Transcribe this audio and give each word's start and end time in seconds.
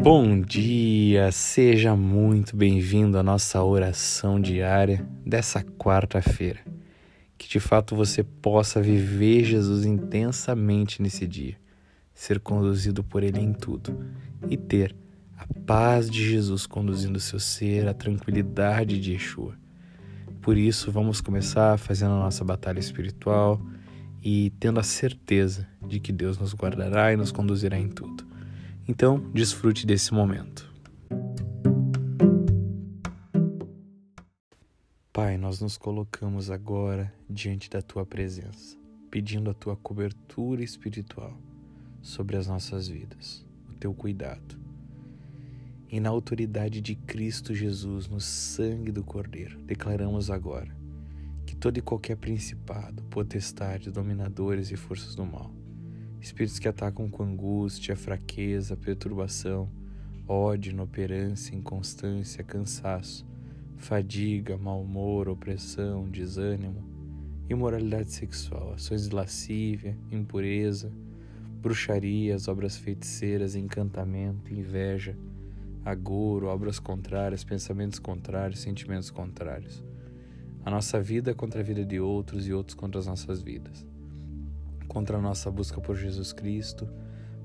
Bom 0.00 0.40
dia, 0.40 1.32
seja 1.32 1.96
muito 1.96 2.54
bem-vindo 2.54 3.18
à 3.18 3.22
nossa 3.22 3.60
oração 3.64 4.40
diária 4.40 5.04
dessa 5.26 5.60
quarta-feira. 5.60 6.60
Que 7.36 7.48
de 7.48 7.58
fato 7.58 7.96
você 7.96 8.22
possa 8.22 8.80
viver 8.80 9.42
Jesus 9.42 9.84
intensamente 9.84 11.02
nesse 11.02 11.26
dia, 11.26 11.56
ser 12.14 12.38
conduzido 12.38 13.02
por 13.02 13.24
Ele 13.24 13.40
em 13.40 13.52
tudo 13.52 14.06
e 14.48 14.56
ter 14.56 14.94
a 15.36 15.44
paz 15.66 16.08
de 16.08 16.24
Jesus 16.24 16.64
conduzindo 16.64 17.18
seu 17.18 17.40
ser, 17.40 17.88
a 17.88 17.92
tranquilidade 17.92 19.00
de 19.00 19.14
Yeshua. 19.14 19.58
Por 20.40 20.56
isso, 20.56 20.92
vamos 20.92 21.20
começar 21.20 21.76
fazendo 21.76 22.12
a 22.12 22.20
nossa 22.20 22.44
batalha 22.44 22.78
espiritual 22.78 23.60
e 24.22 24.50
tendo 24.60 24.78
a 24.78 24.84
certeza 24.84 25.66
de 25.84 25.98
que 25.98 26.12
Deus 26.12 26.38
nos 26.38 26.54
guardará 26.54 27.12
e 27.12 27.16
nos 27.16 27.32
conduzirá 27.32 27.76
em 27.76 27.88
tudo. 27.88 28.27
Então, 28.90 29.18
desfrute 29.34 29.86
desse 29.86 30.14
momento. 30.14 30.72
Pai, 35.12 35.36
nós 35.36 35.60
nos 35.60 35.76
colocamos 35.76 36.50
agora 36.50 37.12
diante 37.28 37.68
da 37.68 37.82
tua 37.82 38.06
presença, 38.06 38.78
pedindo 39.10 39.50
a 39.50 39.54
tua 39.54 39.76
cobertura 39.76 40.64
espiritual 40.64 41.38
sobre 42.00 42.38
as 42.38 42.46
nossas 42.46 42.88
vidas, 42.88 43.44
o 43.68 43.74
teu 43.74 43.92
cuidado. 43.92 44.58
E 45.90 46.00
na 46.00 46.08
autoridade 46.08 46.80
de 46.80 46.94
Cristo 46.94 47.54
Jesus, 47.54 48.08
no 48.08 48.22
sangue 48.22 48.90
do 48.90 49.04
Cordeiro, 49.04 49.58
declaramos 49.64 50.30
agora 50.30 50.74
que 51.44 51.54
todo 51.54 51.76
e 51.76 51.82
qualquer 51.82 52.16
principado, 52.16 53.02
potestade, 53.04 53.90
dominadores 53.90 54.70
e 54.70 54.76
forças 54.76 55.14
do 55.14 55.26
mal 55.26 55.57
espíritos 56.20 56.58
que 56.58 56.68
atacam 56.68 57.08
com 57.08 57.22
angústia, 57.22 57.96
fraqueza, 57.96 58.76
perturbação, 58.76 59.68
ódio, 60.26 60.72
inoperância, 60.72 61.54
inconstância, 61.54 62.42
cansaço, 62.42 63.26
fadiga, 63.76 64.56
mau 64.56 64.82
humor, 64.82 65.28
opressão, 65.28 66.08
desânimo, 66.08 66.84
imoralidade 67.48 68.12
sexual, 68.12 68.72
ações 68.74 69.08
de 69.08 69.14
lascívia, 69.14 69.96
impureza, 70.10 70.92
bruxarias, 71.62 72.48
obras 72.48 72.76
feiticeiras, 72.76 73.54
encantamento, 73.54 74.52
inveja, 74.52 75.16
agouro, 75.84 76.48
obras 76.48 76.78
contrárias, 76.78 77.44
pensamentos 77.44 77.98
contrários, 77.98 78.60
sentimentos 78.60 79.10
contrários. 79.10 79.82
A 80.64 80.70
nossa 80.70 81.00
vida 81.00 81.34
contra 81.34 81.60
a 81.60 81.64
vida 81.64 81.84
de 81.84 81.98
outros 81.98 82.46
e 82.46 82.52
outros 82.52 82.74
contra 82.74 83.00
as 83.00 83.06
nossas 83.06 83.40
vidas 83.40 83.86
contra 84.88 85.18
a 85.18 85.20
nossa 85.20 85.50
busca 85.50 85.80
por 85.80 85.94
Jesus 85.94 86.32
Cristo, 86.32 86.88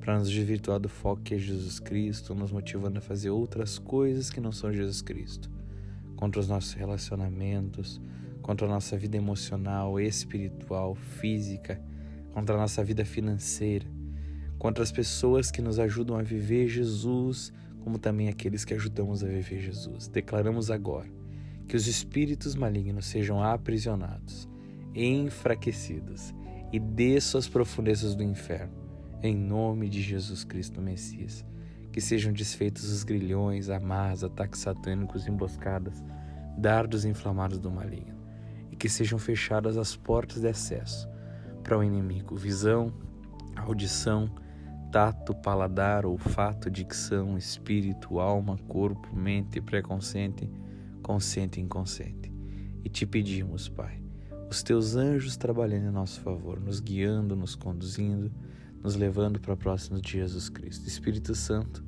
para 0.00 0.18
nos 0.18 0.30
desvirtuar 0.30 0.78
do 0.78 0.88
foco 0.88 1.22
que 1.22 1.34
é 1.34 1.38
Jesus 1.38 1.78
Cristo, 1.78 2.34
nos 2.34 2.50
motivando 2.50 2.98
a 2.98 3.02
fazer 3.02 3.30
outras 3.30 3.78
coisas 3.78 4.30
que 4.30 4.40
não 4.40 4.52
são 4.52 4.72
Jesus 4.72 5.02
Cristo, 5.02 5.50
contra 6.16 6.40
os 6.40 6.48
nossos 6.48 6.72
relacionamentos, 6.72 8.00
contra 8.40 8.66
a 8.66 8.70
nossa 8.70 8.96
vida 8.96 9.16
emocional, 9.16 10.00
espiritual, 10.00 10.94
física, 10.94 11.80
contra 12.32 12.54
a 12.54 12.58
nossa 12.58 12.82
vida 12.82 13.04
financeira, 13.04 13.86
contra 14.58 14.82
as 14.82 14.92
pessoas 14.92 15.50
que 15.50 15.60
nos 15.60 15.78
ajudam 15.78 16.16
a 16.16 16.22
viver 16.22 16.68
Jesus, 16.68 17.52
como 17.80 17.98
também 17.98 18.28
aqueles 18.28 18.64
que 18.64 18.74
ajudamos 18.74 19.22
a 19.22 19.26
viver 19.26 19.60
Jesus. 19.60 20.08
Declaramos 20.08 20.70
agora 20.70 21.08
que 21.66 21.76
os 21.76 21.86
espíritos 21.86 22.54
malignos 22.54 23.06
sejam 23.06 23.42
aprisionados, 23.42 24.48
enfraquecidos 24.94 26.34
e 26.72 26.80
desça 26.80 27.36
às 27.36 27.46
profundezas 27.46 28.14
do 28.14 28.22
inferno, 28.22 28.72
em 29.22 29.36
nome 29.36 29.88
de 29.88 30.00
Jesus 30.00 30.42
Cristo 30.42 30.80
Messias. 30.80 31.44
Que 31.92 32.00
sejam 32.00 32.32
desfeitos 32.32 32.90
os 32.90 33.04
grilhões, 33.04 33.68
amarras, 33.68 34.24
ataques 34.24 34.60
satânicos, 34.60 35.28
emboscadas, 35.28 36.02
dardos 36.56 37.04
inflamados 37.04 37.58
do 37.58 37.70
maligno, 37.70 38.18
e 38.70 38.76
que 38.76 38.88
sejam 38.88 39.18
fechadas 39.18 39.76
as 39.76 39.94
portas 39.94 40.40
de 40.40 40.48
acesso 40.48 41.06
para 41.62 41.78
o 41.78 41.84
inimigo, 41.84 42.34
visão, 42.34 42.90
audição, 43.54 44.30
tato, 44.90 45.34
paladar, 45.34 46.06
olfato, 46.06 46.70
dicção, 46.70 47.36
espírito, 47.36 48.18
alma, 48.18 48.56
corpo, 48.68 49.14
mente, 49.14 49.60
pré-consciente, 49.60 50.48
consciente 51.02 51.60
e 51.60 51.62
inconsciente. 51.62 52.32
E 52.82 52.88
te 52.88 53.06
pedimos, 53.06 53.68
Pai, 53.68 54.01
os 54.52 54.62
teus 54.62 54.96
anjos 54.96 55.34
trabalhando 55.34 55.86
em 55.88 55.90
nosso 55.90 56.20
favor, 56.20 56.60
nos 56.60 56.78
guiando, 56.78 57.34
nos 57.34 57.54
conduzindo, 57.54 58.30
nos 58.82 58.94
levando 58.94 59.40
para 59.40 59.56
próximo 59.56 59.98
de 59.98 60.12
Jesus 60.12 60.50
Cristo. 60.50 60.86
Espírito 60.86 61.34
Santo, 61.34 61.82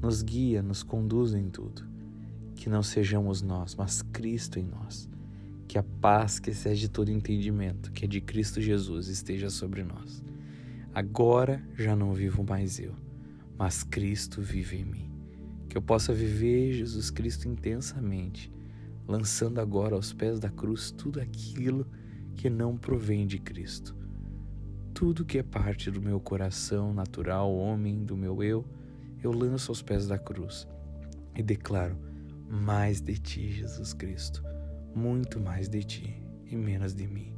nos 0.00 0.22
guia, 0.22 0.62
nos 0.62 0.84
conduz 0.84 1.34
em 1.34 1.50
tudo. 1.50 1.82
Que 2.54 2.70
não 2.70 2.80
sejamos 2.80 3.42
nós, 3.42 3.74
mas 3.74 4.02
Cristo 4.02 4.60
em 4.60 4.62
nós. 4.62 5.08
Que 5.66 5.78
a 5.78 5.82
paz 5.82 6.38
que 6.38 6.50
excede 6.50 6.88
todo 6.88 7.10
entendimento, 7.10 7.90
que 7.90 8.04
é 8.04 8.08
de 8.08 8.20
Cristo 8.20 8.60
Jesus, 8.60 9.08
esteja 9.08 9.50
sobre 9.50 9.82
nós. 9.82 10.22
Agora 10.94 11.60
já 11.76 11.96
não 11.96 12.14
vivo 12.14 12.44
mais 12.44 12.78
eu, 12.78 12.94
mas 13.58 13.82
Cristo 13.82 14.40
vive 14.40 14.76
em 14.76 14.84
mim. 14.84 15.10
Que 15.68 15.76
eu 15.76 15.82
possa 15.82 16.12
viver 16.14 16.72
Jesus 16.72 17.10
Cristo 17.10 17.48
intensamente 17.48 18.54
lançando 19.06 19.60
agora 19.60 19.94
aos 19.94 20.12
pés 20.12 20.40
da 20.40 20.50
cruz 20.50 20.90
tudo 20.90 21.20
aquilo 21.20 21.86
que 22.34 22.50
não 22.50 22.76
provém 22.76 23.26
de 23.26 23.38
Cristo. 23.38 23.96
Tudo 24.92 25.24
que 25.24 25.38
é 25.38 25.42
parte 25.42 25.90
do 25.90 26.00
meu 26.00 26.18
coração 26.18 26.92
natural, 26.92 27.54
homem, 27.54 28.04
do 28.04 28.16
meu 28.16 28.42
eu, 28.42 28.64
eu 29.22 29.30
lanço 29.30 29.70
aos 29.70 29.82
pés 29.82 30.06
da 30.06 30.18
cruz 30.18 30.66
e 31.34 31.42
declaro: 31.42 31.96
mais 32.48 33.00
de 33.00 33.18
ti, 33.18 33.52
Jesus 33.52 33.92
Cristo, 33.92 34.42
muito 34.94 35.38
mais 35.38 35.68
de 35.68 35.82
ti 35.84 36.22
e 36.46 36.56
menos 36.56 36.94
de 36.94 37.06
mim. 37.06 37.32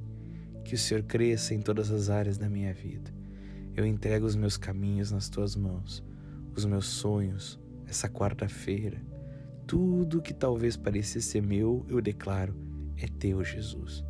Que 0.65 0.75
o 0.75 0.79
Senhor 0.79 1.03
cresça 1.03 1.55
em 1.55 1.61
todas 1.61 1.91
as 1.91 2.11
áreas 2.11 2.39
da 2.39 2.49
minha 2.49 2.73
vida. 2.73 3.13
Eu 3.75 3.87
entrego 3.87 4.27
os 4.27 4.37
meus 4.37 4.57
caminhos 4.57 5.11
nas 5.11 5.29
tuas 5.29 5.57
mãos, 5.57 6.05
os 6.55 6.65
meus 6.65 6.87
sonhos, 6.87 7.59
essa 7.87 8.09
quarta-feira 8.09 9.01
tudo 9.69 10.23
que 10.23 10.33
talvez 10.33 10.79
parecesse 10.79 11.29
ser 11.29 11.43
meu, 11.43 11.85
eu 11.91 12.01
declaro, 12.01 12.57
é 12.97 13.07
teu, 13.07 13.45
Jesus. 13.45 14.03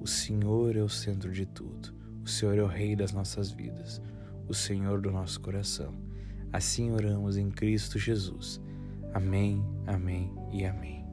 O 0.00 0.06
Senhor 0.06 0.76
é 0.76 0.82
o 0.82 0.88
centro 0.88 1.32
de 1.32 1.44
tudo. 1.44 1.92
O 2.24 2.28
Senhor 2.28 2.56
é 2.56 2.62
o 2.62 2.68
Rei 2.68 2.94
das 2.94 3.12
nossas 3.12 3.50
vidas, 3.50 4.00
o 4.48 4.54
Senhor 4.54 5.00
do 5.00 5.10
nosso 5.10 5.40
coração. 5.40 5.92
Assim 6.52 6.92
oramos 6.92 7.36
em 7.36 7.50
Cristo 7.50 7.98
Jesus. 7.98 8.60
Amém, 9.12 9.64
amém 9.86 10.32
e 10.52 10.64
amém. 10.64 11.05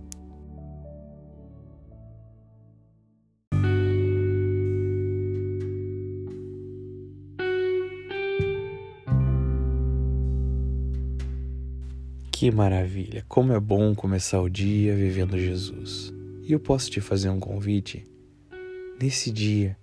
Que 12.34 12.50
maravilha! 12.52 13.24
Como 13.30 13.54
é 13.54 13.60
bom 13.60 13.94
começar 13.94 14.42
o 14.42 14.50
dia 14.50 14.96
vivendo 14.96 15.38
Jesus. 15.38 16.12
E 16.42 16.52
eu 16.52 16.60
posso 16.60 16.90
te 16.90 17.00
fazer 17.00 17.30
um 17.30 17.40
convite? 17.40 18.06
Nesse 19.00 19.32
dia, 19.32 19.78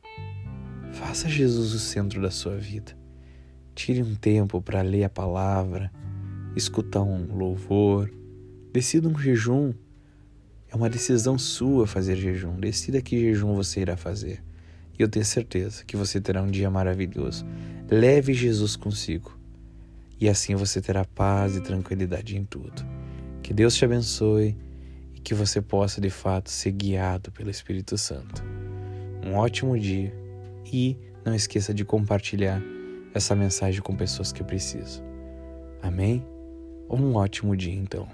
faça 0.90 1.28
Jesus 1.28 1.72
o 1.72 1.78
centro 1.78 2.20
da 2.20 2.30
sua 2.30 2.56
vida. 2.56 2.92
Tire 3.72 4.02
um 4.02 4.16
tempo 4.16 4.60
para 4.60 4.82
ler 4.82 5.04
a 5.04 5.08
palavra, 5.08 5.92
escutar 6.56 7.02
um 7.02 7.34
louvor, 7.34 8.12
decida 8.72 9.08
um 9.08 9.16
jejum. 9.16 9.72
É 10.68 10.74
uma 10.74 10.90
decisão 10.90 11.38
sua 11.38 11.86
fazer 11.86 12.16
jejum. 12.16 12.58
Decida 12.58 13.00
que 13.00 13.18
jejum 13.18 13.54
você 13.54 13.80
irá 13.80 13.96
fazer. 13.96 14.42
E 14.98 15.02
eu 15.02 15.08
tenho 15.08 15.24
certeza 15.24 15.84
que 15.84 15.96
você 15.96 16.20
terá 16.20 16.42
um 16.42 16.50
dia 16.50 16.68
maravilhoso. 16.68 17.46
Leve 17.88 18.34
Jesus 18.34 18.74
consigo 18.74 19.39
e 20.20 20.28
assim 20.28 20.54
você 20.54 20.80
terá 20.80 21.04
paz 21.04 21.56
e 21.56 21.60
tranquilidade 21.60 22.36
em 22.36 22.44
tudo. 22.44 22.84
Que 23.42 23.54
Deus 23.54 23.74
te 23.74 23.84
abençoe 23.84 24.56
e 25.14 25.20
que 25.20 25.34
você 25.34 25.62
possa 25.62 26.00
de 26.00 26.10
fato 26.10 26.50
ser 26.50 26.72
guiado 26.72 27.32
pelo 27.32 27.50
Espírito 27.50 27.96
Santo. 27.96 28.44
Um 29.24 29.34
ótimo 29.34 29.78
dia 29.78 30.14
e 30.70 30.96
não 31.24 31.34
esqueça 31.34 31.72
de 31.72 31.84
compartilhar 31.84 32.60
essa 33.14 33.34
mensagem 33.34 33.80
com 33.80 33.96
pessoas 33.96 34.32
que 34.32 34.44
precisam. 34.44 35.04
Amém? 35.82 36.24
Um 36.88 37.14
ótimo 37.14 37.56
dia 37.56 37.74
então. 37.74 38.08